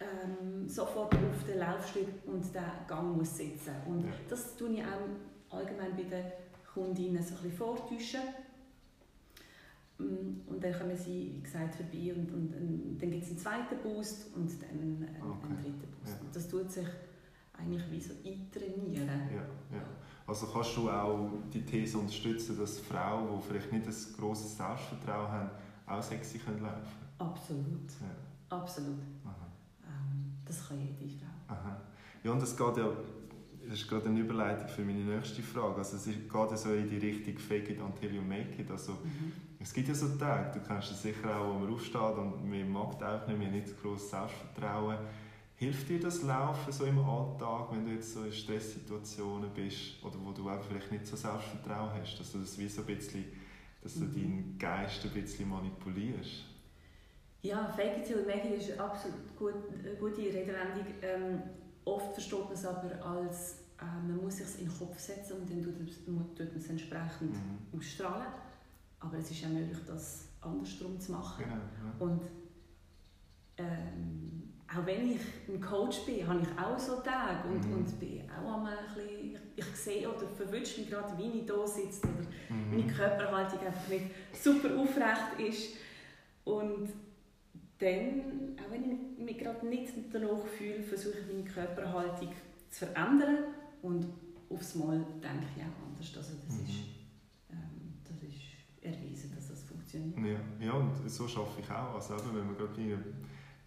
[0.00, 3.74] ähm, sofort auf den Laufstück und den Gang muss sitzen.
[3.86, 4.12] Und ja.
[4.28, 6.24] das tue ich auch allgemein bei den
[6.72, 8.20] Kundinnen so ein bisschen vortäuschen
[9.98, 13.82] und dann kommen sie, wie gesagt, vorbei und, und, und dann gibt es einen zweiten
[13.82, 15.46] Boost und dann einen, okay.
[15.46, 16.20] einen dritten Boost.
[16.20, 16.28] Ja.
[16.32, 16.86] Das tut sich
[17.52, 19.06] eigentlich wie so eintrainieren.
[19.06, 19.84] Ja, ja.
[20.26, 25.30] Also kannst du auch die These unterstützen, dass Frauen, die vielleicht nicht ein grosses Selbstvertrauen
[25.30, 25.50] haben,
[25.86, 27.30] auch sexy können laufen können?
[27.30, 27.90] Absolut.
[28.00, 28.56] Ja.
[28.56, 29.00] Absolut.
[29.24, 31.54] Ähm, das kann jede Frau.
[31.54, 31.80] Aha.
[32.22, 32.88] Ja, und das geht ja
[33.68, 35.76] das ist gerade eine Überleitung für meine nächste Frage.
[35.76, 38.70] Also es geht so in die Richtung Fake it until you make it.
[38.70, 39.32] Also, mhm.
[39.62, 42.68] Es gibt ja so Tage, du kennst es sicher auch, wo man aufsteht und man
[42.68, 44.98] mag auch nicht, man hat nicht so grosses Selbstvertrauen.
[45.54, 50.16] Hilft dir das Laufen so im Alltag, wenn du jetzt so in Stresssituationen bist oder
[50.20, 53.24] wo du einfach vielleicht nicht so Selbstvertrauen hast, dass du das wie so ein bisschen,
[53.80, 54.12] dass du mhm.
[54.12, 56.44] deinen Geist ein bisschen manipulierst?
[57.42, 60.86] Ja, Fake it it ist eine absolut gut, eine gute Redewendung.
[61.02, 61.42] Ähm,
[61.84, 65.48] oft versteht man es aber als, äh, man muss sich in den Kopf setzen und
[65.48, 67.78] dann tut man es entsprechend mhm.
[67.78, 68.26] ausstrahlen.
[69.02, 71.44] Aber es ist auch möglich, das andersrum zu machen.
[71.44, 71.94] Genau, ja.
[71.98, 72.22] Und
[73.58, 77.74] ähm, auch wenn ich ein Coach bin, habe ich auch so Tage und, mhm.
[77.74, 81.46] und bin auch einmal ein bisschen, ich, ich sehe oder verwünsche mich gerade, wie ich
[81.46, 82.70] da sitze oder mhm.
[82.70, 85.76] meine Körperhaltung einfach nicht super aufrecht ist.
[86.44, 86.88] Und
[87.78, 92.32] dann, auch wenn ich mich gerade nicht danach fühle, versuche ich meine Körperhaltung
[92.70, 93.38] zu verändern
[93.82, 94.06] und
[94.48, 96.16] aufs Mal denke ich auch anders.
[96.16, 96.64] Also das, mhm.
[96.64, 96.78] ist,
[97.50, 98.40] ähm, das ist
[98.80, 100.40] erwiesen, dass das funktioniert.
[100.60, 101.94] Ja, ja und so schaffe ich auch.
[101.94, 102.80] Also wenn man gerade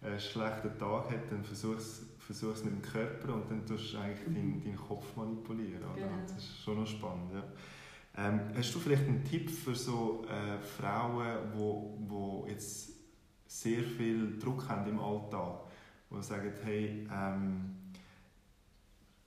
[0.02, 4.26] einen schlechten Tag hat, dann versuch es mit dem Körper und dann tust du eigentlich
[4.28, 4.34] mhm.
[4.34, 5.82] deinen, deinen Kopf manipulieren.
[5.94, 6.08] Genau.
[6.26, 7.32] Das ist schon noch spannend.
[7.32, 7.44] Ja.
[8.18, 12.92] Ähm, hast du vielleicht einen Tipp für so äh, Frauen, die wo, wo jetzt
[13.46, 15.60] sehr viel Druck haben im Alltag,
[16.10, 17.76] wo sie sagen, hey, ähm,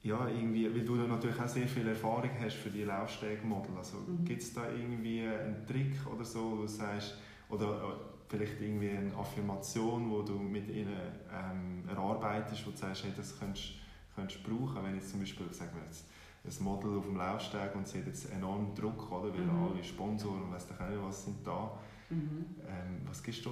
[0.02, 4.24] ja, irgendwie, weil du natürlich auch sehr viel Erfahrung hast für die Laufstegmodel, also mhm.
[4.24, 7.18] gibt es da irgendwie einen Trick oder so, wo du sagst,
[7.50, 10.96] oder äh, vielleicht irgendwie eine Affirmation, wo du mit ihnen
[11.34, 13.74] ähm, erarbeitest, wo du sagst, hey, das könntest,
[14.16, 16.06] könntest du brauchen, wenn jetzt zum Beispiel, sagen wir jetzt,
[16.46, 19.34] ein Model auf dem Laufsteg und sie hat jetzt enormen Druck, oder?
[19.34, 19.72] weil mhm.
[19.72, 21.78] alle Sponsoren und weiss nicht was sind da.
[22.10, 22.46] Mhm.
[22.66, 23.52] Ähm, was gibst du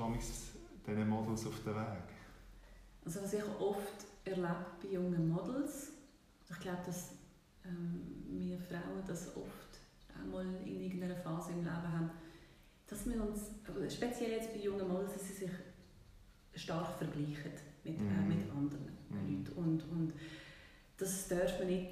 [0.87, 2.07] diesen Models auf den Weg?
[3.03, 5.91] Also was ich oft erlebe bei jungen Models,
[6.49, 7.11] ich glaube, dass
[7.65, 9.79] ähm, wir Frauen das oft
[10.19, 12.11] einmal in irgendeiner Phase im Leben haben,
[12.87, 13.51] dass wir uns,
[13.93, 15.51] speziell jetzt bei jungen Models, dass sie sich
[16.55, 17.51] stark vergleichen
[17.83, 18.31] mit, äh, mhm.
[18.31, 19.45] äh, mit anderen mhm.
[19.45, 19.57] Leuten.
[19.57, 20.13] Und, und
[20.97, 21.89] das darf man nicht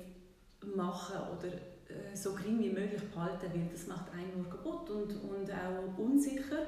[0.76, 5.12] machen oder äh, so gering wie möglich behalten, weil das macht einen nur kaputt und,
[5.15, 6.68] und auch unsicher.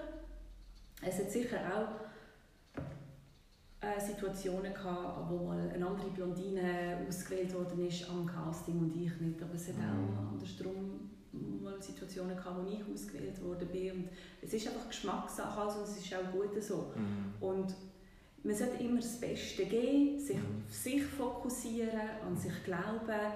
[1.01, 2.07] Es hat sicher auch
[3.79, 9.15] äh, Situationen gehabt, wo mal eine andere Blondine ausgewählt worden ist am Casting und ich
[9.19, 9.41] nicht.
[9.41, 10.29] Aber es hat auch mhm.
[10.33, 11.09] andersrum
[11.61, 13.91] mal Situationen gehabt, wo ich ausgewählt worden bin.
[13.91, 14.09] Und
[14.41, 16.91] es ist einfach Geschmackssache also, und es ist auch gut so.
[16.95, 17.33] Mhm.
[17.39, 17.75] Und
[18.43, 20.63] man sollte immer das Beste geben, sich mhm.
[20.65, 23.33] auf sich fokussieren, an sich glauben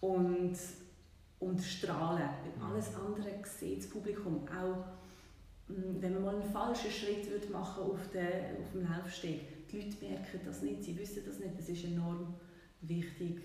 [0.00, 0.56] und,
[1.38, 2.28] und strahlen.
[2.56, 2.62] Mhm.
[2.62, 4.84] Alles andere sieht das Publikum auch
[5.68, 9.96] mm, wenn man mal einen falschen Schritt machen würde auf, auf dem Laufsteg, die Leute
[10.04, 11.52] merken das nicht, sie wissen das nicht.
[11.58, 12.34] Es ist enorm
[12.80, 13.40] wichtig,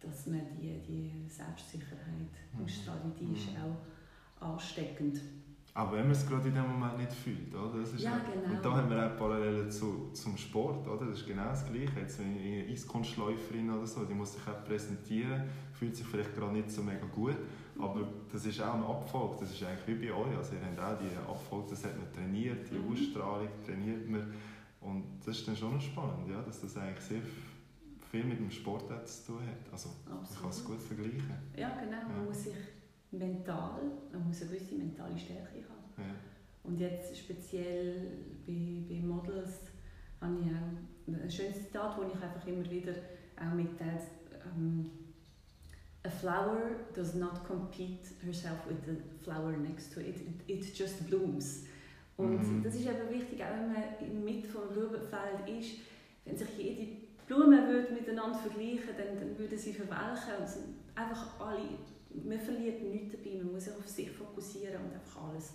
[0.00, 2.64] dass man die, die Selbstsicherheit mhm.
[2.64, 3.18] ausstrahlt.
[3.20, 3.56] Die ist mhm.
[4.40, 5.20] auch ansteckend.
[5.74, 7.80] Aber wenn man es gerade in dem Moment nicht fühlt, oder?
[7.80, 8.56] Das ist ja, genau.
[8.56, 11.06] Und da haben wir auch Parallelen zu, zum Sport, oder?
[11.06, 12.00] Das ist genau das Gleiche.
[12.00, 16.52] Jetzt, wenn eine Eiskunstläuferin oder so, die muss sich auch präsentieren, fühlt sich vielleicht gerade
[16.52, 17.36] nicht so mega gut,
[17.78, 20.36] aber das ist auch ein Abfolg, das ist eigentlich wie bei euch.
[20.36, 22.92] Also ihr habt auch die Abfolge, das hat man trainiert, die mhm.
[22.92, 24.32] Ausstrahlung trainiert man.
[24.88, 27.20] Und das ist dann schon spannend, ja, dass das eigentlich sehr
[28.10, 29.72] viel mit dem Sport zu tun hat.
[29.72, 30.32] Also Absolut.
[30.32, 31.34] man kann es gut vergleichen.
[31.56, 32.08] Ja, genau.
[32.08, 32.22] Man ja.
[32.24, 32.54] muss sich
[33.10, 33.80] mental,
[34.12, 36.08] man muss eine gewisse mentale Stärke haben.
[36.08, 36.14] Ja.
[36.64, 38.12] Und jetzt speziell
[38.46, 39.60] bei, bei Models
[40.20, 42.94] habe ich auch ein schönes Zitat, das ich einfach immer wieder
[43.36, 44.00] auch mitteile.
[44.56, 44.90] Um,
[46.04, 50.16] a flower does not compete herself with the flower next to it.
[50.16, 51.64] It, it just blooms.
[52.18, 52.62] Und mhm.
[52.64, 55.78] das ist eben wichtig, auch wenn man der Mitte des Blumenfeld ist,
[56.24, 56.96] wenn sich jede
[57.28, 60.44] Blume würde miteinander vergleichen dann, dann würden sie verwelken.
[60.44, 61.78] Sind einfach alle,
[62.24, 65.52] man verliert nichts dabei, man muss sich auf sich fokussieren und einfach alles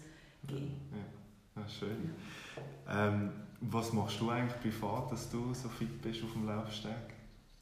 [0.48, 0.72] geben.
[0.94, 1.68] Ja, ja.
[1.68, 2.10] schön.
[2.88, 3.08] Ja.
[3.10, 6.92] Ähm, was machst du eigentlich privat, dass du so fit bist auf dem Laufsteg?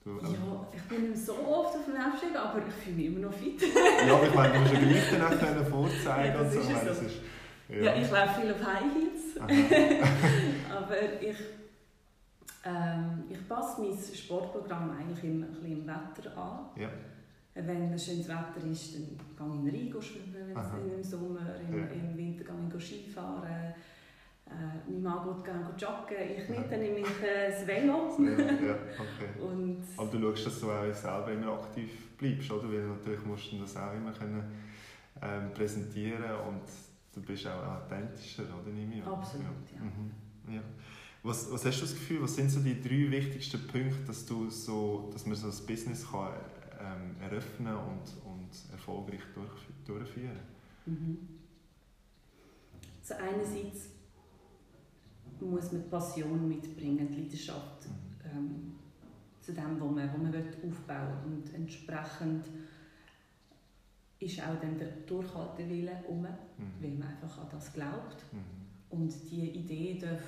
[0.03, 3.05] Du, ähm, ja, ich bin nicht so oft auf dem Laufsteg, aber ich fühle mich
[3.07, 3.61] immer noch fit.
[4.07, 6.59] ja, aber ich meine, du musst ja gleich dann auch vorzeigen ja, und so.
[6.59, 7.40] Ist so.
[7.71, 7.83] Ja.
[7.83, 9.37] ja, ich laufe viel auf High Heels.
[10.75, 11.37] Aber ich,
[12.65, 16.81] ähm, ich passe mein Sportprogramm eigentlich im, ein bisschen im Wetter an.
[16.81, 16.89] Ja.
[17.53, 21.77] Wenn es schönes Wetter ist, dann gehe ich in den Rhein schwimmen, im Sommer, im,
[21.77, 21.85] ja.
[21.87, 23.73] im Winter gehe ich Skifahren.
[24.47, 28.13] Äh, mein Mann geht gerne joggen, ich nicht, dann nehme ich äh, das Velo.
[28.19, 29.29] ja, ja, okay.
[29.41, 32.69] Und Aber du schaust, dass du auch selber immer aktiv bleibst, oder?
[32.69, 34.43] Weil natürlich musst du das auch immer können,
[35.21, 36.63] ähm, präsentieren und
[37.13, 38.71] du bist auch authentischer, oder?
[38.71, 39.81] Nehme Absolut, ja.
[39.81, 40.55] Mhm.
[40.55, 40.61] ja.
[41.23, 44.49] Was, was hast du das Gefühl, was sind so die drei wichtigsten Punkte, dass, du
[44.49, 46.33] so, dass man so ein Business kann,
[46.79, 49.51] ähm, eröffnen und, und erfolgreich durch,
[49.85, 50.39] durchführen
[50.85, 51.17] mhm.
[53.01, 53.89] Also einerseits
[55.39, 57.87] muss man die Passion mitbringen, die Leidenschaft.
[57.87, 58.31] Mhm.
[58.31, 58.71] Ähm,
[59.41, 61.33] zu dem, was man, was man aufbauen will.
[61.33, 62.45] Und entsprechend
[64.21, 66.27] ist auch dann der Durchhaltewille um, mhm.
[66.79, 68.23] weil man einfach an das glaubt.
[68.31, 68.99] Mhm.
[68.99, 70.21] Und die Idee darf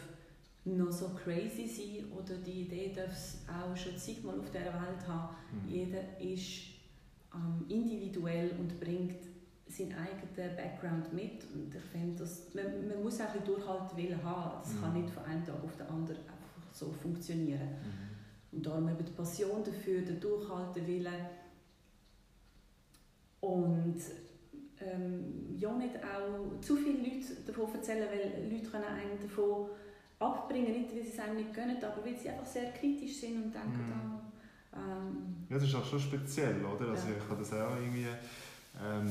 [0.65, 5.08] noch so crazy sein oder die Idee darf es auch schon zigmal auf der Welt
[5.08, 5.36] haben.
[5.51, 5.69] Mhm.
[5.69, 6.73] Jeder ist
[7.34, 9.21] ähm, individuell und bringt
[9.67, 11.43] seinen eigenen Background mit.
[11.53, 14.62] Und ich finde, dass man, man muss auch ein Durchhaltewillen haben.
[14.62, 14.82] Das mhm.
[14.82, 17.69] kann nicht von einem Tag auf den anderen einfach so funktionieren.
[17.69, 18.58] Mhm.
[18.58, 21.13] Und darum eben die Passion dafür, der Durchhaltewillen
[23.43, 23.99] und
[24.79, 29.67] ähm, ja nicht auch zu viele Leute davon erzählen, weil Leute können einen davon
[30.17, 33.43] abbringen, nicht weil sie es einem nicht gönnen, aber weil sie einfach sehr kritisch sind
[33.43, 34.77] und denken, mm.
[34.77, 36.91] ähm, Ja, das ist auch schon speziell, oder?
[36.91, 37.15] Also ja.
[37.17, 38.08] ich habe das auch irgendwie
[38.82, 39.10] ähm,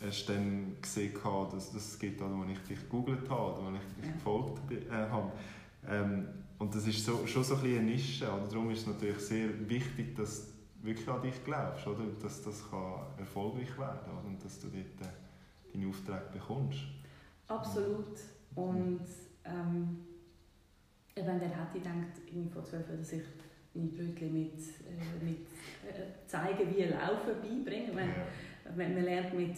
[0.00, 1.12] erst dann gesehen,
[1.52, 4.12] dass das geht, als ich dich gegoogelt habe oder als ich dich ja.
[4.12, 5.32] gefolgt äh, habe.
[5.88, 6.28] Ähm,
[6.60, 8.46] und das ist so, schon so ein eine Nische, oder?
[8.48, 10.53] darum ist es natürlich sehr wichtig, dass
[10.84, 12.04] wirklich an dich glaubst, oder?
[12.22, 16.80] dass das kann erfolgreich werden kann und dass du dort äh, deine Aufträge bekommst.
[17.48, 18.18] Absolut.
[18.54, 19.06] Und
[19.44, 20.00] ähm,
[21.14, 23.22] wenn der hätte gedacht, irgendwie vor zwölf dass ich
[23.74, 25.46] meine Brötchen mit, äh, mit
[25.88, 27.88] äh, zeigen, wie laufen, beibringe.
[27.88, 28.14] Ich meine,
[28.76, 29.56] man, man lernt mit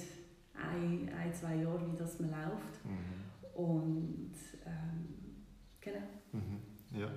[0.55, 2.85] ein, ein, zwei Jahren, wie das man läuft.
[2.85, 3.61] Mhm.
[3.62, 4.33] Und
[4.65, 5.45] ähm,
[5.81, 6.03] genau.
[6.33, 6.61] Mhm.
[6.99, 7.11] Ja.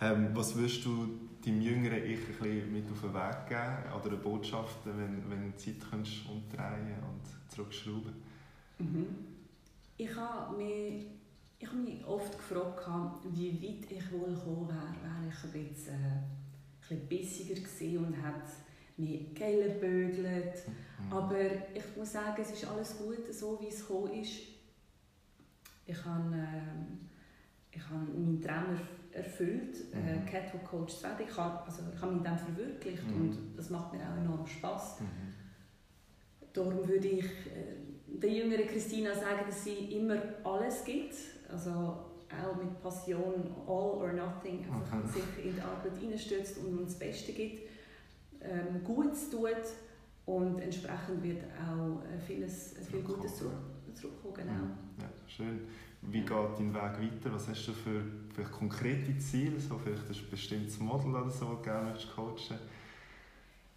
[0.00, 3.94] Ähm, was würdest du deinem jüngeren Ich ein bisschen mit auf den Weg geben?
[3.98, 8.12] Oder eine Botschaft, wenn, wenn du Zeit umdrehen und zurückschrauben
[8.78, 9.06] mhm.
[9.96, 11.06] Ich habe mich,
[11.58, 12.86] ich habe mich oft gefragt,
[13.32, 16.26] wie weit ich wohl gekommen wäre, wäre ich ein bisschen, äh, ein
[16.80, 18.52] bisschen bissiger gewesen und hätte
[18.98, 20.68] mich gellenbögelt.
[20.68, 21.12] Mhm.
[21.12, 24.40] Aber ich muss sagen, es ist alles gut, so wie es gekommen ist.
[25.86, 28.78] Ich habe, äh, ich habe meinen Traum
[29.16, 30.26] erfüllt, äh, mhm.
[30.26, 31.26] äh, Catwalk Coach zu werden.
[31.28, 33.16] Ich habe, also, ich habe mich dann verwirklicht mhm.
[33.16, 35.00] und das macht mir auch enorm Spass.
[35.00, 35.06] Mhm.
[36.52, 37.76] Darum würde ich äh,
[38.06, 41.14] der jüngeren Christina sagen, dass sie immer alles gibt.
[41.50, 45.20] Also auch mit Passion, all or nothing, einfach okay.
[45.20, 47.68] sich in die Arbeit hineinstürzt und uns das Beste gibt,
[48.40, 49.48] ähm, Gutes tut
[50.26, 54.34] und entsprechend wird auch äh, vieles, viel Gutes zurückkommen.
[54.34, 54.52] Genau.
[55.00, 55.60] Ja, schön.
[56.08, 57.34] Wie geht dein Weg weiter?
[57.34, 58.02] Was hast du für,
[58.34, 59.58] für konkrete Ziele?
[59.58, 62.58] So vielleicht ein bestimmtes Model oder so, das du gerne coachen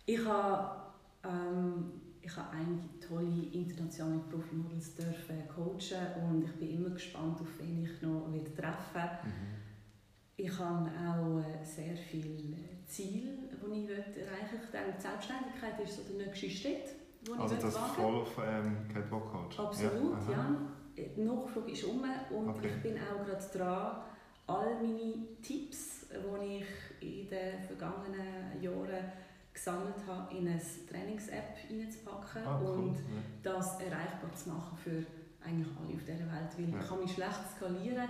[0.06, 0.82] Ich habe,
[1.24, 7.48] ähm, ich habe einige tolle internationale Profimodels dürfen coachen und ich bin immer gespannt, auf
[7.60, 9.60] wen ich noch wird treffen mhm.
[10.38, 14.63] Ich habe auch äh, sehr viele Ziele, die ich erreichen möchte.
[14.63, 16.96] Ich denke, die Selbstständigkeit ist so der nächste Schritt,
[17.28, 18.04] den also ich das wagen.
[18.04, 19.60] auf ähm, Catwalk Coach?
[19.60, 20.32] Absolut, ja.
[20.32, 20.58] ja
[21.16, 22.70] die Nachfrage ist um und okay.
[22.76, 23.98] ich bin auch gerade dran,
[24.48, 29.12] all meine Tipps, die ich in den vergangenen Jahren
[29.54, 32.78] gesammelt habe, in eine Trainings-App hineinzupacken ah, cool.
[32.78, 32.98] und
[33.44, 35.04] das erreichbar zu machen für
[35.46, 36.80] eigentlich alle auf dieser Welt, weil ja.
[36.80, 38.10] ich kann mich schlecht skalieren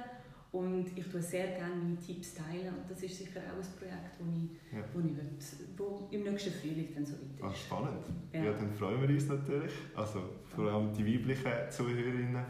[0.52, 4.18] und ich tue sehr gerne meine Tipps teilen und das ist sicher auch ein Projekt,
[4.18, 4.84] das ich, ja.
[4.94, 5.30] wo ich will,
[5.78, 7.54] wo im nächsten Frühling dann so weit ah, ist.
[7.54, 8.06] Ah, spannend.
[8.34, 8.44] Ja.
[8.44, 8.54] ja.
[8.54, 10.22] dann freuen wir uns natürlich, also
[10.56, 12.46] vor allem die weiblichen Zuhörerinnen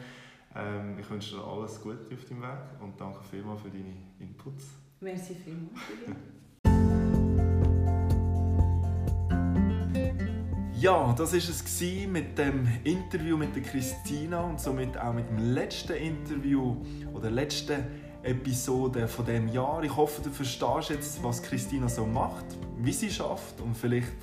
[0.55, 4.65] ähm, ich wünsche dir alles Gute auf deinem Weg und danke vielmals für deine Inputs.
[4.99, 5.79] Merci vielmals.
[10.81, 15.53] Ja, das war es mit dem Interview mit der Christina und somit auch mit dem
[15.53, 16.77] letzten Interview
[17.13, 17.83] oder letzten
[18.23, 19.83] Episode von dem Jahr.
[19.83, 22.45] Ich hoffe, du verstehst jetzt, was Christina so macht,
[22.77, 24.15] wie sie schafft und vielleicht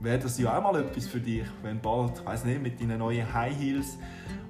[0.00, 2.98] wäre das ja auch mal etwas für dich, wenn bald, ich weiß nicht, mit deinen
[2.98, 3.98] neuen High Heels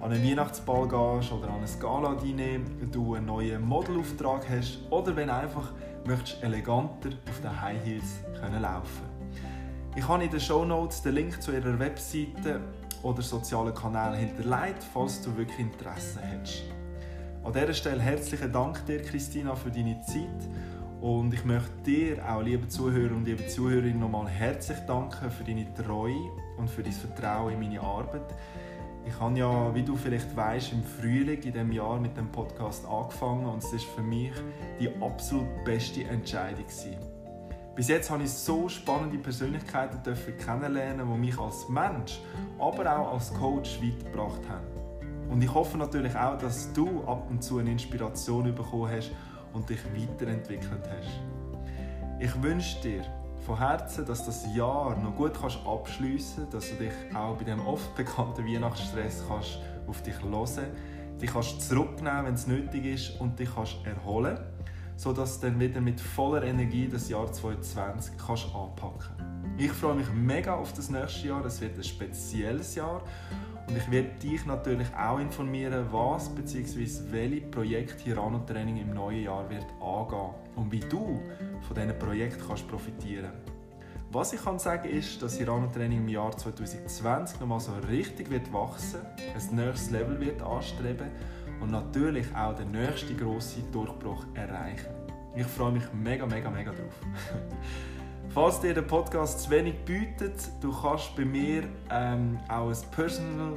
[0.00, 5.14] an einen Weihnachtsball gehst oder an eine Gala diner, du einen neuen Modelauftrag hast oder
[5.16, 5.72] wenn einfach
[6.06, 9.14] möchtest eleganter auf den High Heels können laufen.
[9.96, 12.60] Ich habe in den Show Notes den Link zu ihrer Webseite
[13.02, 16.64] oder sozialen Kanälen hinterlegt, falls du wirklich Interesse hast.
[17.44, 20.48] An dieser Stelle herzlichen Dank dir, Christina, für deine Zeit
[21.04, 25.66] und ich möchte dir, auch liebe Zuhörer und liebe Zuhörerinnen, nochmal herzlich danken für deine
[25.74, 28.34] Treue und für dein Vertrauen in meine Arbeit.
[29.06, 32.86] Ich habe ja, wie du vielleicht weißt, im Frühling in diesem Jahr mit dem Podcast
[32.86, 34.32] angefangen und es ist für mich
[34.80, 36.96] die absolut beste Entscheidung gewesen.
[37.74, 40.00] Bis jetzt habe ich so spannende Persönlichkeiten
[40.38, 42.18] kennenlernen, die mich als Mensch,
[42.58, 45.30] aber auch als Coach weitergebracht haben.
[45.30, 49.10] Und ich hoffe natürlich auch, dass du ab und zu eine Inspiration bekommen hast
[49.54, 51.20] und dich weiterentwickelt hast.
[52.20, 53.04] Ich wünsche dir
[53.46, 57.64] von Herzen, dass das Jahr noch gut kannst abschliessen, dass du dich auch bei dem
[57.66, 60.66] oft bekannten Weihnachtsstress kannst auf dich hören,
[61.20, 64.38] dich kannst zurücknehmen, wenn es nötig ist und dich kannst erholen,
[64.96, 70.10] sodass du dann wieder mit voller Energie das Jahr 2020 kannst anpacken Ich freue mich
[70.12, 71.44] mega auf das nächste Jahr.
[71.44, 73.02] Es wird ein spezielles Jahr.
[73.66, 76.86] Und ich werde dich natürlich auch informieren, was bzw.
[77.10, 81.20] welche Projekte Hirano Training im neuen Jahr wird angehen und wie du
[81.66, 83.32] von diesen Projekten kannst profitieren
[84.10, 88.52] Was ich kann sagen ist, dass Hirano Training im Jahr 2020 nochmal so richtig wird
[88.52, 91.08] wachsen, ein nächstes Level wird anstreben
[91.60, 94.90] und natürlich auch den nächsten grossen Durchbruch erreichen.
[95.34, 97.00] Ich freue mich mega, mega, mega drauf.
[98.34, 103.52] Falls dir der Podcast zu wenig bietet, du kannst bei mir ähm, auch ein Personal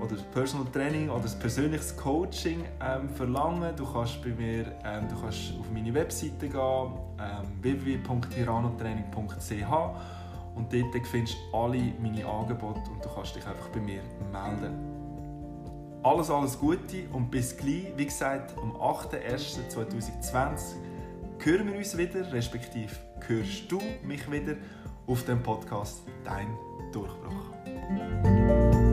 [0.00, 3.76] oder Personal Training oder ein persönliches Coaching ähm, verlangen.
[3.76, 9.72] Du kannst bei mir ähm, du kannst auf meine Webseite gehen, ähm, www.tiranotraining.ch
[10.54, 14.00] und dort findest du alle meine Angebote und du kannst dich einfach bei mir
[14.32, 14.72] melden.
[16.02, 17.92] Alles, alles Gute und bis gleich.
[17.94, 20.76] Wie gesagt, am 8.01.2020
[21.40, 22.94] hören wir uns wieder, respektive
[23.28, 24.56] hörst du mich wieder
[25.06, 26.56] auf dem Podcast Dein
[26.92, 28.83] Durchbruch.